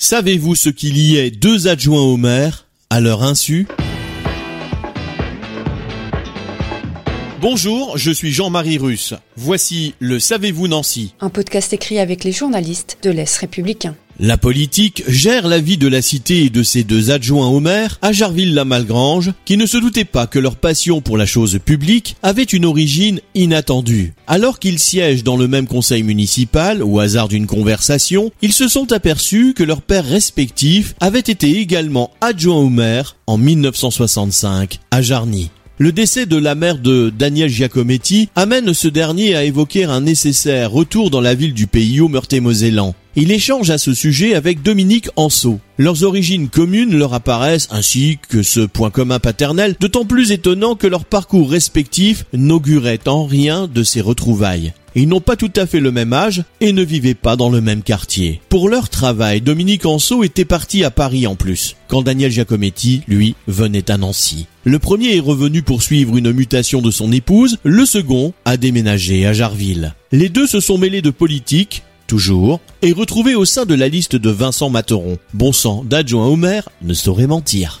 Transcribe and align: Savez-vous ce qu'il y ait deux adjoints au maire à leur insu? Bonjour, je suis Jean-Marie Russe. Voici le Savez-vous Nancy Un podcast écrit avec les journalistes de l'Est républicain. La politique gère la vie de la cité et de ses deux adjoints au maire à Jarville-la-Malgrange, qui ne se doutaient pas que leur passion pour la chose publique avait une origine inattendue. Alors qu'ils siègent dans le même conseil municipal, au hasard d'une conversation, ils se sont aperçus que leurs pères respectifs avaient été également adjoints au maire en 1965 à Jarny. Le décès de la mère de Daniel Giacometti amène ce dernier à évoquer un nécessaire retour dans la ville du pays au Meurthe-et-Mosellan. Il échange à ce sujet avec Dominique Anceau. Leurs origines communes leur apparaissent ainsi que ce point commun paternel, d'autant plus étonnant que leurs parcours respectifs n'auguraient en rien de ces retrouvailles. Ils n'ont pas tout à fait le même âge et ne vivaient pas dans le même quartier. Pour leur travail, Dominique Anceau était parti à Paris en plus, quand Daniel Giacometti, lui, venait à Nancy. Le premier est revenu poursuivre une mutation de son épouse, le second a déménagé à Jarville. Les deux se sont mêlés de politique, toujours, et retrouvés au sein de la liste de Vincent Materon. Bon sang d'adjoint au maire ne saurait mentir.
Savez-vous 0.00 0.54
ce 0.54 0.68
qu'il 0.68 0.96
y 0.96 1.16
ait 1.16 1.32
deux 1.32 1.66
adjoints 1.66 2.02
au 2.02 2.16
maire 2.16 2.66
à 2.88 3.00
leur 3.00 3.24
insu? 3.24 3.66
Bonjour, 7.40 7.98
je 7.98 8.12
suis 8.12 8.30
Jean-Marie 8.30 8.78
Russe. 8.78 9.14
Voici 9.36 9.96
le 9.98 10.20
Savez-vous 10.20 10.68
Nancy 10.68 11.14
Un 11.18 11.30
podcast 11.30 11.72
écrit 11.72 11.98
avec 11.98 12.22
les 12.22 12.30
journalistes 12.30 12.98
de 13.02 13.10
l'Est 13.10 13.38
républicain. 13.38 13.96
La 14.20 14.36
politique 14.36 15.04
gère 15.06 15.46
la 15.46 15.60
vie 15.60 15.76
de 15.76 15.86
la 15.86 16.02
cité 16.02 16.44
et 16.44 16.50
de 16.50 16.64
ses 16.64 16.82
deux 16.82 17.12
adjoints 17.12 17.46
au 17.46 17.60
maire 17.60 18.00
à 18.02 18.10
Jarville-la-Malgrange, 18.10 19.32
qui 19.44 19.56
ne 19.56 19.64
se 19.64 19.76
doutaient 19.76 20.04
pas 20.04 20.26
que 20.26 20.40
leur 20.40 20.56
passion 20.56 21.00
pour 21.00 21.16
la 21.16 21.24
chose 21.24 21.60
publique 21.64 22.16
avait 22.24 22.42
une 22.42 22.64
origine 22.64 23.20
inattendue. 23.36 24.14
Alors 24.26 24.58
qu'ils 24.58 24.80
siègent 24.80 25.22
dans 25.22 25.36
le 25.36 25.46
même 25.46 25.68
conseil 25.68 26.02
municipal, 26.02 26.82
au 26.82 26.98
hasard 26.98 27.28
d'une 27.28 27.46
conversation, 27.46 28.32
ils 28.42 28.52
se 28.52 28.66
sont 28.66 28.90
aperçus 28.90 29.54
que 29.54 29.62
leurs 29.62 29.82
pères 29.82 30.04
respectifs 30.04 30.96
avaient 30.98 31.20
été 31.20 31.60
également 31.60 32.10
adjoints 32.20 32.58
au 32.58 32.70
maire 32.70 33.14
en 33.28 33.38
1965 33.38 34.80
à 34.90 35.00
Jarny. 35.00 35.50
Le 35.80 35.92
décès 35.92 36.26
de 36.26 36.36
la 36.36 36.56
mère 36.56 36.78
de 36.78 37.12
Daniel 37.16 37.48
Giacometti 37.48 38.30
amène 38.34 38.74
ce 38.74 38.88
dernier 38.88 39.36
à 39.36 39.44
évoquer 39.44 39.84
un 39.84 40.00
nécessaire 40.00 40.72
retour 40.72 41.08
dans 41.08 41.20
la 41.20 41.36
ville 41.36 41.54
du 41.54 41.68
pays 41.68 42.00
au 42.00 42.08
Meurthe-et-Mosellan. 42.08 42.96
Il 43.14 43.30
échange 43.30 43.70
à 43.70 43.78
ce 43.78 43.94
sujet 43.94 44.34
avec 44.34 44.62
Dominique 44.62 45.08
Anceau. 45.14 45.60
Leurs 45.76 46.02
origines 46.02 46.48
communes 46.48 46.98
leur 46.98 47.14
apparaissent 47.14 47.68
ainsi 47.70 48.18
que 48.28 48.42
ce 48.42 48.58
point 48.58 48.90
commun 48.90 49.20
paternel, 49.20 49.76
d'autant 49.78 50.04
plus 50.04 50.32
étonnant 50.32 50.74
que 50.74 50.88
leurs 50.88 51.04
parcours 51.04 51.48
respectifs 51.48 52.24
n'auguraient 52.32 53.06
en 53.06 53.24
rien 53.24 53.68
de 53.72 53.84
ces 53.84 54.00
retrouvailles. 54.00 54.72
Ils 55.00 55.06
n'ont 55.06 55.20
pas 55.20 55.36
tout 55.36 55.52
à 55.54 55.64
fait 55.64 55.78
le 55.78 55.92
même 55.92 56.12
âge 56.12 56.42
et 56.60 56.72
ne 56.72 56.82
vivaient 56.82 57.14
pas 57.14 57.36
dans 57.36 57.50
le 57.50 57.60
même 57.60 57.84
quartier. 57.84 58.40
Pour 58.48 58.68
leur 58.68 58.88
travail, 58.88 59.40
Dominique 59.40 59.86
Anceau 59.86 60.24
était 60.24 60.44
parti 60.44 60.82
à 60.82 60.90
Paris 60.90 61.24
en 61.28 61.36
plus, 61.36 61.76
quand 61.86 62.02
Daniel 62.02 62.32
Giacometti, 62.32 63.02
lui, 63.06 63.36
venait 63.46 63.92
à 63.92 63.96
Nancy. 63.96 64.46
Le 64.64 64.80
premier 64.80 65.14
est 65.14 65.20
revenu 65.20 65.62
poursuivre 65.62 66.16
une 66.16 66.32
mutation 66.32 66.82
de 66.82 66.90
son 66.90 67.12
épouse, 67.12 67.58
le 67.62 67.86
second 67.86 68.32
a 68.44 68.56
déménagé 68.56 69.24
à 69.24 69.32
Jarville. 69.32 69.94
Les 70.10 70.28
deux 70.28 70.48
se 70.48 70.58
sont 70.58 70.78
mêlés 70.78 71.00
de 71.00 71.10
politique, 71.10 71.84
toujours, 72.08 72.58
et 72.82 72.90
retrouvés 72.90 73.36
au 73.36 73.44
sein 73.44 73.66
de 73.66 73.76
la 73.76 73.86
liste 73.86 74.16
de 74.16 74.30
Vincent 74.30 74.68
Materon. 74.68 75.16
Bon 75.32 75.52
sang 75.52 75.84
d'adjoint 75.84 76.26
au 76.26 76.34
maire 76.34 76.70
ne 76.82 76.92
saurait 76.92 77.28
mentir. 77.28 77.80